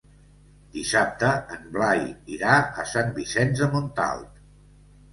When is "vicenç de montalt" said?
3.21-4.47